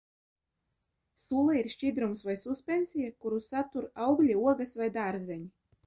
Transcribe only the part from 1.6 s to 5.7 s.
šķidrums vai suspensija, kuru satur augļi, ogas vai dārzeņi.